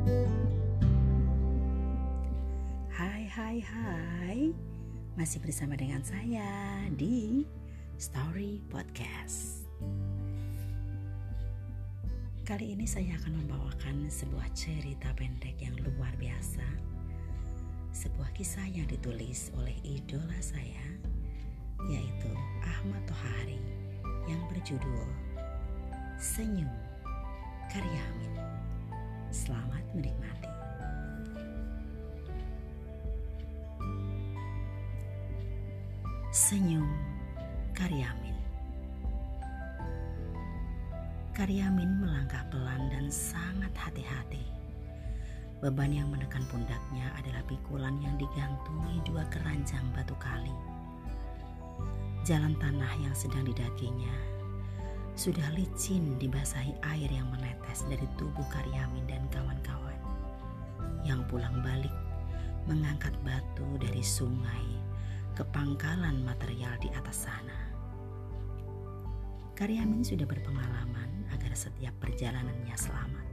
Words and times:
Hai 0.00 0.32
hai 3.28 3.60
hai. 3.60 4.48
Masih 5.12 5.44
bersama 5.44 5.76
dengan 5.76 6.00
saya 6.00 6.88
di 6.96 7.44
Story 8.00 8.64
Podcast. 8.72 9.68
Kali 12.48 12.72
ini 12.72 12.88
saya 12.88 13.12
akan 13.20 13.44
membawakan 13.44 14.08
sebuah 14.08 14.48
cerita 14.56 15.12
pendek 15.20 15.60
yang 15.60 15.76
luar 15.84 16.16
biasa. 16.16 16.64
Sebuah 17.92 18.32
kisah 18.32 18.72
yang 18.72 18.88
ditulis 18.88 19.52
oleh 19.60 19.76
idola 19.84 20.40
saya 20.40 20.96
Yaitu 21.90 22.30
Ahmad 22.62 23.02
Tohari 23.02 23.58
Yang 24.30 24.46
berjudul 24.46 25.10
Senyum 26.22 26.70
Karya 27.66 27.98
Amin 28.14 28.59
Senyum 36.30 36.86
Karyamin 37.74 38.38
Karyamin 41.34 41.90
melangkah 41.98 42.46
pelan 42.54 42.86
dan 42.86 43.10
sangat 43.10 43.74
hati-hati. 43.74 44.46
Beban 45.58 45.90
yang 45.90 46.06
menekan 46.06 46.46
pundaknya 46.46 47.10
adalah 47.18 47.42
pikulan 47.50 47.98
yang 47.98 48.14
digantungi 48.14 49.02
dua 49.02 49.26
keranjang 49.26 49.82
batu 49.90 50.14
kali. 50.22 50.54
Jalan 52.22 52.54
tanah 52.62 52.94
yang 53.02 53.14
sedang 53.18 53.42
didakinya 53.42 54.14
sudah 55.18 55.50
licin 55.58 56.14
dibasahi 56.22 56.78
air 56.94 57.10
yang 57.10 57.26
menetes 57.34 57.82
dari 57.90 58.06
tubuh 58.14 58.46
Karyamin 58.54 59.02
dan 59.10 59.26
kawan-kawan 59.34 59.98
yang 61.02 61.26
pulang 61.26 61.58
balik 61.58 61.90
mengangkat 62.70 63.18
batu 63.26 63.66
dari 63.82 64.06
sungai 64.06 64.89
ke 65.40 65.48
pangkalan 65.56 66.20
material 66.20 66.76
di 66.84 66.92
atas 66.92 67.24
sana. 67.24 67.56
Karyamin 69.56 70.04
sudah 70.04 70.28
berpengalaman 70.28 71.32
agar 71.32 71.56
setiap 71.56 71.96
perjalanannya 71.96 72.76
selamat, 72.76 73.24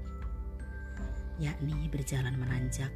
yakni 1.35 1.91
berjalan 1.91 2.31
menanjak 2.39 2.95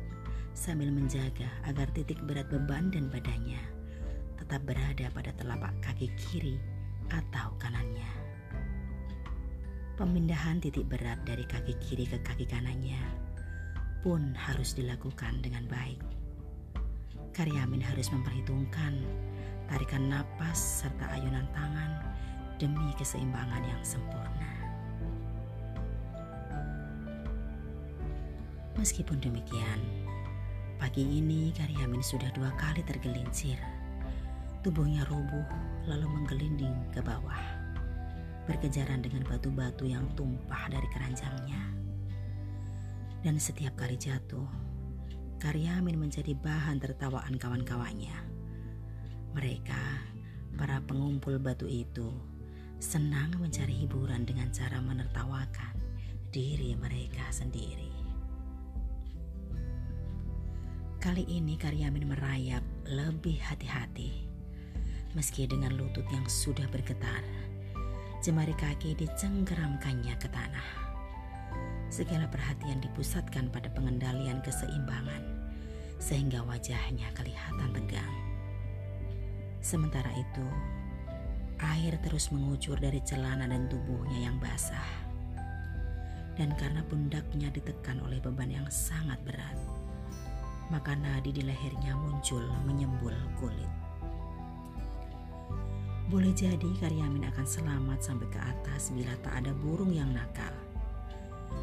sambil 0.55 0.87
menjaga 0.95 1.51
agar 1.67 1.91
titik 1.91 2.23
berat 2.23 2.47
beban 2.47 2.87
dan 2.87 3.11
badannya 3.11 3.59
tetap 4.39 4.63
berada 4.63 5.11
pada 5.11 5.35
telapak 5.35 5.75
kaki 5.83 6.07
kiri 6.15 6.55
atau 7.11 7.51
kanannya. 7.59 8.07
Pemindahan 9.99 10.63
titik 10.63 10.87
berat 10.87 11.19
dari 11.27 11.43
kaki 11.43 11.75
kiri 11.83 12.07
ke 12.07 12.15
kaki 12.23 12.47
kanannya 12.47 13.03
pun 14.07 14.31
harus 14.39 14.71
dilakukan 14.71 15.43
dengan 15.43 15.67
baik 15.67 15.99
Karyamin 17.31 17.79
harus 17.79 18.11
memperhitungkan 18.11 18.99
tarikan 19.71 20.11
napas 20.11 20.83
serta 20.83 21.07
ayunan 21.15 21.47
tangan 21.55 21.91
demi 22.59 22.91
keseimbangan 22.99 23.63
yang 23.63 23.81
sempurna. 23.81 24.51
Meskipun 28.75 29.23
demikian, 29.23 29.79
pagi 30.75 31.07
ini 31.07 31.55
Karyamin 31.55 32.03
sudah 32.03 32.27
dua 32.35 32.51
kali 32.59 32.83
tergelincir. 32.83 33.55
Tubuhnya 34.61 35.07
rubuh 35.07 35.47
lalu 35.87 36.05
menggelinding 36.11 36.75
ke 36.91 36.99
bawah, 36.99 37.41
berkejaran 38.45 38.99
dengan 38.99 39.23
batu-batu 39.23 39.87
yang 39.87 40.03
tumpah 40.19 40.67
dari 40.67 40.87
keranjangnya. 40.91 41.63
Dan 43.23 43.39
setiap 43.39 43.73
kali 43.77 43.95
jatuh, 43.97 44.45
Karyamin 45.41 45.97
menjadi 45.97 46.37
bahan 46.37 46.77
tertawaan 46.77 47.33
kawan-kawannya. 47.33 48.13
Mereka, 49.33 49.83
para 50.53 50.77
pengumpul 50.85 51.41
batu 51.41 51.65
itu, 51.65 52.13
senang 52.77 53.33
mencari 53.41 53.73
hiburan 53.73 54.21
dengan 54.21 54.53
cara 54.53 54.77
menertawakan 54.77 55.73
diri 56.29 56.77
mereka 56.77 57.25
sendiri. 57.33 57.89
Kali 61.01 61.25
ini 61.25 61.57
Karyamin 61.57 62.05
merayap 62.05 62.61
lebih 62.85 63.41
hati-hati. 63.41 64.29
Meski 65.17 65.49
dengan 65.49 65.73
lutut 65.73 66.05
yang 66.13 66.29
sudah 66.29 66.69
bergetar, 66.69 67.25
jemari 68.21 68.53
kaki 68.53 68.93
dicengkeramkannya 68.93 70.13
ke 70.21 70.29
tanah. 70.29 70.80
Segala 71.91 72.23
perhatian 72.31 72.79
dipusatkan 72.79 73.51
pada 73.51 73.67
pengendalian 73.75 74.39
keseimbangan 74.39 75.19
sehingga 75.99 76.39
wajahnya 76.47 77.11
kelihatan 77.11 77.69
tegang. 77.75 78.15
Sementara 79.59 80.07
itu, 80.15 80.47
air 81.59 81.99
terus 81.99 82.31
mengucur 82.31 82.79
dari 82.79 83.03
celana 83.03 83.43
dan 83.43 83.67
tubuhnya 83.67 84.31
yang 84.31 84.39
basah. 84.39 84.87
Dan 86.39 86.55
karena 86.55 86.79
pundaknya 86.87 87.51
ditekan 87.51 87.99
oleh 88.07 88.23
beban 88.23 88.49
yang 88.49 88.65
sangat 88.71 89.19
berat, 89.27 89.59
maka 90.71 90.95
nadi 90.95 91.35
di 91.35 91.43
lehernya 91.43 91.91
muncul 91.99 92.41
menyembul 92.63 93.13
kulit. 93.35 93.69
Boleh 96.07 96.31
jadi 96.31 96.71
Karyamin 96.79 97.27
akan 97.35 97.47
selamat 97.47 97.99
sampai 97.99 98.27
ke 98.31 98.39
atas 98.39 98.95
bila 98.95 99.11
tak 99.19 99.43
ada 99.43 99.51
burung 99.51 99.91
yang 99.91 100.09
nakal. 100.15 100.60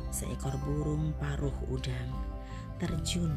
Seekor 0.09 0.57
burung 0.65 1.13
paruh 1.21 1.55
udang 1.69 2.11
terjun 2.81 3.35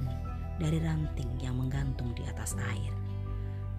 dari 0.61 0.77
ranting 0.77 1.27
yang 1.41 1.57
menggantung 1.57 2.13
di 2.13 2.21
atas 2.29 2.53
air, 2.55 2.93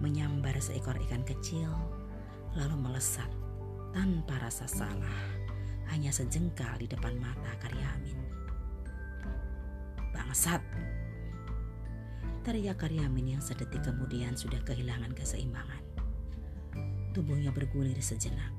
menyambar 0.03 0.59
seekor 0.59 0.99
ikan 1.07 1.23
kecil, 1.23 1.71
lalu 2.53 2.75
melesat 2.75 3.31
tanpa 3.95 4.37
rasa 4.43 4.67
salah, 4.67 5.23
hanya 5.89 6.11
sejengkal 6.11 6.75
di 6.77 6.85
depan 6.85 7.15
mata 7.17 7.55
Karyamin. 7.63 8.19
Bangsat! 10.11 10.61
Teriak 12.43 12.83
Karyamin 12.83 13.39
yang 13.39 13.43
sedetik 13.43 13.87
kemudian 13.87 14.35
sudah 14.35 14.59
kehilangan 14.67 15.15
keseimbangan. 15.15 15.79
Tubuhnya 17.15 17.55
bergulir 17.55 17.95
sejenak, 18.03 18.51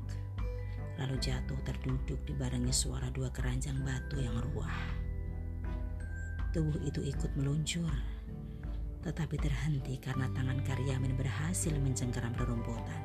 lalu 1.00 1.16
jatuh 1.18 1.58
terduduk 1.66 2.20
dibarengi 2.26 2.72
suara 2.72 3.10
dua 3.10 3.32
keranjang 3.32 3.80
batu 3.82 4.20
yang 4.20 4.36
ruah. 4.50 4.78
Tubuh 6.54 6.78
itu 6.86 7.02
ikut 7.02 7.34
meluncur 7.34 8.14
tetapi 9.04 9.36
terhenti 9.36 10.00
karena 10.00 10.32
tangan 10.32 10.64
Karyamin 10.64 11.12
berhasil 11.14 11.76
mencengkeram 11.76 12.32
rerumputan. 12.40 13.04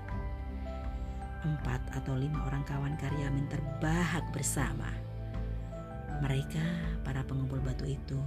Empat 1.43 1.83
atau 1.91 2.15
lima 2.15 2.47
orang 2.47 2.63
kawan 2.63 2.95
Karyamin 2.95 3.51
terbahak 3.51 4.23
bersama. 4.31 4.87
Mereka, 6.23 6.63
para 7.03 7.23
pengumpul 7.23 7.59
batu 7.63 7.87
itu, 7.87 8.19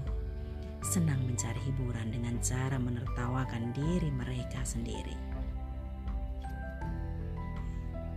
senang 0.85 1.21
mencari 1.25 1.61
hiburan 1.65 2.13
dengan 2.13 2.41
cara 2.41 2.77
menertawakan 2.77 3.73
diri 3.73 4.09
mereka 4.13 4.65
sendiri. 4.65 5.32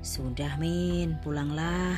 Sudah 0.05 0.61
Min, 0.61 1.17
pulanglah. 1.25 1.97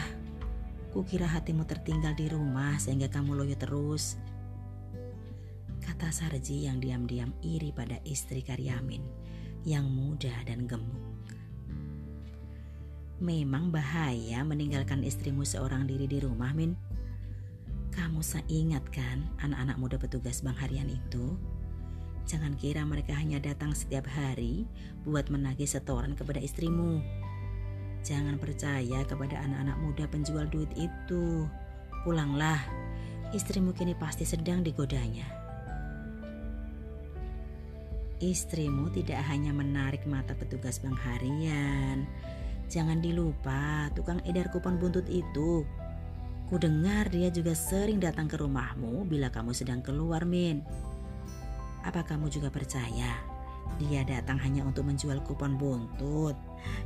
Kukira 0.95 1.27
hatimu 1.27 1.67
tertinggal 1.67 2.15
di 2.15 2.31
rumah 2.31 2.79
sehingga 2.79 3.11
kamu 3.11 3.35
loyo 3.35 3.59
terus 3.59 4.15
kata 5.83 6.07
Sarji 6.15 6.71
yang 6.71 6.79
diam-diam 6.79 7.35
iri 7.43 7.75
pada 7.75 7.99
istri 8.07 8.39
Karyamin 8.39 9.03
yang 9.67 9.91
muda 9.91 10.31
dan 10.47 10.71
gemuk. 10.71 11.03
Memang 13.19 13.75
bahaya 13.75 14.39
meninggalkan 14.47 15.03
istrimu 15.03 15.43
seorang 15.43 15.83
diri 15.83 16.07
di 16.07 16.23
rumah, 16.23 16.55
Min. 16.55 16.79
Kamu 17.91 18.23
ingat 18.47 18.87
kan 18.87 19.27
anak-anak 19.43 19.77
muda 19.83 19.97
petugas 19.99 20.39
Bang 20.39 20.55
Harian 20.55 20.87
itu? 20.87 21.35
Jangan 22.23 22.55
kira 22.55 22.87
mereka 22.87 23.19
hanya 23.19 23.43
datang 23.43 23.75
setiap 23.75 24.07
hari 24.07 24.63
buat 25.03 25.27
menagih 25.27 25.67
setoran 25.67 26.15
kepada 26.15 26.39
istrimu. 26.39 27.03
Jangan 28.05 28.37
percaya 28.37 29.03
kepada 29.05 29.41
anak-anak 29.41 29.77
muda 29.81 30.05
penjual 30.09 30.45
duit 30.49 30.69
itu. 30.77 31.45
Pulanglah, 32.05 32.61
istrimu 33.33 33.73
kini 33.73 33.97
pasti 33.97 34.23
sedang 34.23 34.61
digodanya. 34.61 35.25
Istrimu 38.17 38.89
tidak 38.97 39.21
hanya 39.29 39.53
menarik 39.53 40.01
mata 40.09 40.33
petugas 40.33 40.81
bank 40.81 40.97
harian. 41.05 42.09
Jangan 42.67 42.99
dilupa 42.99 43.93
tukang 43.93 44.19
edar 44.25 44.49
kupon 44.49 44.81
buntut 44.81 45.05
itu. 45.05 45.61
Ku 46.47 46.55
dengar 46.57 47.11
dia 47.13 47.29
juga 47.29 47.53
sering 47.53 48.01
datang 48.01 48.25
ke 48.25 48.39
rumahmu 48.39 49.05
bila 49.05 49.29
kamu 49.29 49.53
sedang 49.53 49.85
keluar, 49.85 50.25
Min. 50.25 50.63
Apa 51.85 52.07
kamu 52.07 52.31
juga 52.33 52.49
percaya 52.49 53.36
dia 53.75 54.07
datang 54.07 54.39
hanya 54.39 54.63
untuk 54.63 54.87
menjual 54.87 55.19
kupon 55.27 55.59
buntut? 55.59 56.39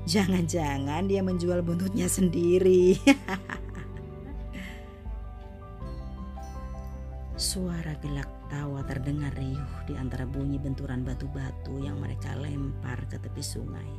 Jangan-jangan 0.09 1.05
dia 1.05 1.21
menjual 1.21 1.61
buntutnya 1.61 2.09
sendiri. 2.09 2.97
Suara 7.41 7.97
gelak 7.97 8.29
tawa 8.53 8.85
terdengar 8.85 9.33
riuh 9.33 9.87
di 9.89 9.97
antara 9.97 10.29
bunyi 10.29 10.61
benturan 10.61 11.01
batu-batu 11.01 11.79
yang 11.81 11.97
mereka 11.97 12.37
lempar 12.37 13.01
ke 13.09 13.17
tepi 13.17 13.41
sungai. 13.41 13.89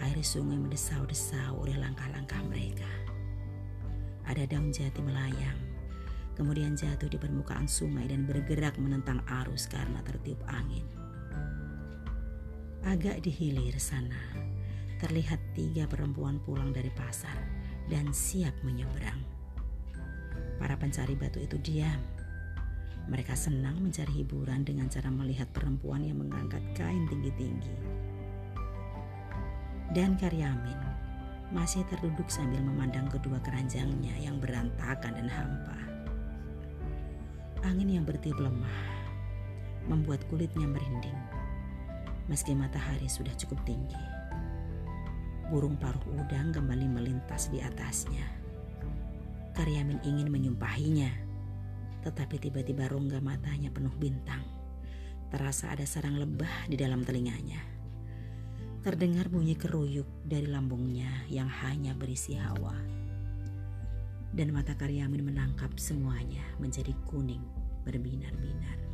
Air 0.00 0.18
sungai 0.24 0.56
mendesau-desau 0.56 1.58
oleh 1.60 1.76
langkah-langkah 1.76 2.40
mereka. 2.48 2.88
Ada 4.24 4.48
daun 4.48 4.72
jati 4.72 5.02
melayang, 5.04 5.58
kemudian 6.38 6.78
jatuh 6.78 7.12
di 7.12 7.18
permukaan 7.20 7.68
sungai 7.68 8.08
dan 8.08 8.24
bergerak 8.24 8.78
menentang 8.80 9.20
arus 9.44 9.68
karena 9.68 10.00
tertiup 10.00 10.40
angin. 10.48 11.01
Agak 12.82 13.22
di 13.22 13.30
hilir 13.30 13.78
sana, 13.78 14.18
terlihat 14.98 15.38
tiga 15.54 15.86
perempuan 15.86 16.42
pulang 16.42 16.74
dari 16.74 16.90
pasar 16.90 17.38
dan 17.86 18.10
siap 18.10 18.58
menyeberang. 18.66 19.22
Para 20.58 20.74
pencari 20.74 21.14
batu 21.14 21.38
itu 21.38 21.62
diam. 21.62 22.02
Mereka 23.06 23.38
senang 23.38 23.78
mencari 23.78 24.26
hiburan 24.26 24.66
dengan 24.66 24.90
cara 24.90 25.14
melihat 25.14 25.46
perempuan 25.54 26.02
yang 26.02 26.26
mengangkat 26.26 26.58
kain 26.74 27.06
tinggi-tinggi. 27.06 27.70
Dan 29.94 30.18
Karyamin 30.18 30.82
masih 31.54 31.86
terduduk 31.86 32.26
sambil 32.26 32.66
memandang 32.66 33.06
kedua 33.06 33.38
keranjangnya 33.46 34.18
yang 34.18 34.42
berantakan 34.42 35.22
dan 35.22 35.30
hampa. 35.30 35.78
Angin 37.62 37.94
yang 37.94 38.02
bertiup 38.02 38.42
lemah 38.42 39.06
membuat 39.86 40.26
kulitnya 40.26 40.66
merinding 40.66 41.41
meski 42.30 42.54
matahari 42.54 43.06
sudah 43.10 43.32
cukup 43.34 43.62
tinggi. 43.66 43.98
Burung 45.50 45.76
paruh 45.76 46.16
udang 46.16 46.54
kembali 46.54 46.86
melintas 46.88 47.52
di 47.52 47.60
atasnya. 47.60 48.24
Karyamin 49.52 50.00
ingin 50.00 50.32
menyumpahinya, 50.32 51.12
tetapi 52.00 52.40
tiba-tiba 52.40 52.88
rongga 52.88 53.20
matanya 53.20 53.68
penuh 53.68 53.92
bintang. 54.00 54.40
Terasa 55.28 55.72
ada 55.72 55.84
sarang 55.84 56.16
lebah 56.16 56.68
di 56.68 56.76
dalam 56.76 57.04
telinganya. 57.04 57.60
Terdengar 58.82 59.30
bunyi 59.30 59.54
keruyuk 59.54 60.26
dari 60.26 60.50
lambungnya 60.50 61.08
yang 61.30 61.46
hanya 61.46 61.94
berisi 61.94 62.34
hawa. 62.34 62.74
Dan 64.32 64.50
mata 64.56 64.72
Karyamin 64.74 65.28
menangkap 65.28 65.76
semuanya 65.76 66.42
menjadi 66.58 66.96
kuning 67.06 67.44
berbinar-binar. 67.84 68.91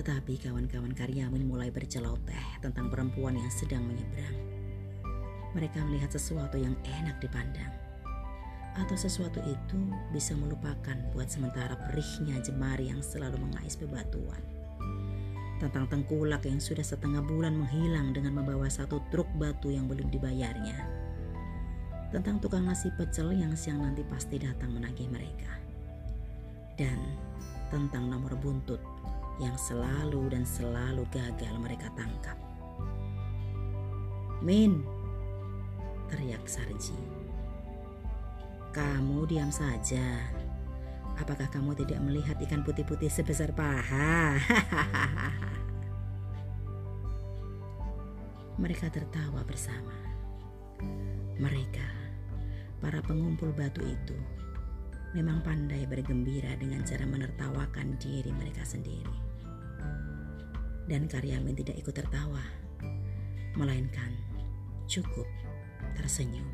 Tetapi 0.00 0.40
kawan-kawan 0.40 0.96
Karyamin 0.96 1.44
mulai 1.44 1.68
berceloteh 1.68 2.64
tentang 2.64 2.88
perempuan 2.88 3.36
yang 3.36 3.52
sedang 3.52 3.84
menyeberang. 3.84 4.32
Mereka 5.52 5.76
melihat 5.84 6.16
sesuatu 6.16 6.56
yang 6.56 6.72
enak 6.88 7.20
dipandang 7.20 7.68
atau 8.80 8.96
sesuatu 8.96 9.44
itu 9.44 9.80
bisa 10.08 10.32
melupakan 10.32 10.96
buat 11.12 11.28
sementara 11.28 11.76
perihnya 11.76 12.40
jemari 12.40 12.88
yang 12.88 13.04
selalu 13.04 13.44
mengais 13.44 13.76
bebatuan. 13.76 14.40
Tentang 15.60 15.84
tengkulak 15.92 16.48
yang 16.48 16.64
sudah 16.64 16.80
setengah 16.80 17.20
bulan 17.20 17.60
menghilang 17.60 18.16
dengan 18.16 18.40
membawa 18.40 18.72
satu 18.72 19.04
truk 19.12 19.28
batu 19.36 19.68
yang 19.68 19.84
belum 19.84 20.08
dibayarnya. 20.08 20.80
Tentang 22.08 22.40
tukang 22.40 22.64
nasi 22.64 22.88
pecel 22.96 23.36
yang 23.36 23.52
siang 23.52 23.84
nanti 23.84 24.00
pasti 24.08 24.40
datang 24.40 24.72
menagih 24.72 25.12
mereka. 25.12 25.60
Dan 26.80 26.96
tentang 27.68 28.08
nomor 28.08 28.32
buntut 28.40 28.80
yang 29.40 29.56
selalu 29.56 30.30
dan 30.30 30.44
selalu 30.44 31.08
gagal 31.08 31.54
mereka 31.56 31.88
tangkap. 31.96 32.36
Min, 34.44 34.84
teriak 36.12 36.44
Sarji 36.44 37.20
kamu 38.70 39.26
diam 39.26 39.50
saja. 39.50 40.30
Apakah 41.18 41.50
kamu 41.50 41.74
tidak 41.74 41.98
melihat 42.06 42.38
ikan 42.38 42.62
putih-putih 42.62 43.10
sebesar 43.10 43.50
paha? 43.50 44.38
Mereka 48.62 48.88
tertawa 48.94 49.42
bersama. 49.42 49.90
Mereka, 51.36 51.88
para 52.78 53.02
pengumpul 53.02 53.50
batu 53.52 53.82
itu, 53.82 54.16
memang 55.18 55.42
pandai 55.42 55.84
bergembira 55.90 56.54
dengan 56.56 56.86
cara 56.86 57.04
menertawakan 57.04 57.98
diri 57.98 58.30
mereka 58.32 58.62
sendiri. 58.64 59.29
Dan 60.90 61.06
Karyamin 61.06 61.54
tidak 61.54 61.78
ikut 61.78 61.94
tertawa, 61.94 62.42
melainkan 63.54 64.10
cukup 64.90 65.22
tersenyum. 65.94 66.50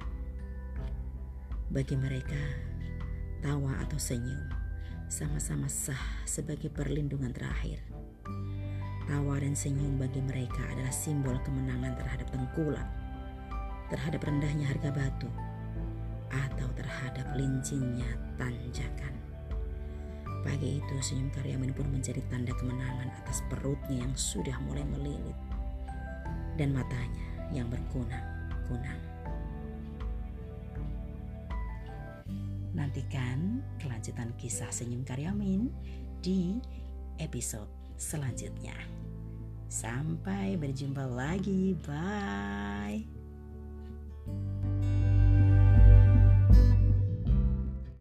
Bagi 1.73 1.97
mereka, 1.97 2.37
tawa 3.41 3.81
atau 3.81 3.97
senyum 3.97 4.44
sama-sama 5.09 5.73
sah 5.73 6.21
sebagai 6.29 6.69
perlindungan 6.69 7.33
terakhir. 7.33 7.81
Tawa 9.09 9.41
dan 9.41 9.56
senyum 9.56 9.97
bagi 9.97 10.21
mereka 10.21 10.69
adalah 10.69 10.93
simbol 10.93 11.41
kemenangan 11.41 11.97
terhadap 11.97 12.29
tengkulak, 12.29 12.88
terhadap 13.88 14.21
rendahnya 14.21 14.69
harga 14.69 14.93
batu, 14.93 15.33
atau 16.29 16.69
terhadap 16.77 17.25
licинnya 17.33 18.21
tanjakan. 18.37 19.17
Pagi 20.46 20.78
itu 20.78 20.96
senyum 21.02 21.26
Karyamin 21.34 21.75
pun 21.75 21.90
menjadi 21.90 22.22
tanda 22.31 22.54
kemenangan 22.54 23.10
atas 23.19 23.43
perutnya 23.50 24.06
yang 24.06 24.14
sudah 24.14 24.54
mulai 24.62 24.87
melilit 24.87 25.34
dan 26.54 26.70
matanya 26.70 27.26
yang 27.50 27.66
berkunang-kunang. 27.66 29.02
Nantikan 32.78 33.64
kelanjutan 33.82 34.31
kisah 34.38 34.70
Senyum 34.70 35.02
Karyamin 35.02 35.66
di 36.22 36.62
episode 37.19 37.69
selanjutnya. 37.99 38.76
Sampai 39.66 40.54
berjumpa 40.54 41.10
lagi. 41.10 41.75
Bye. 41.82 43.15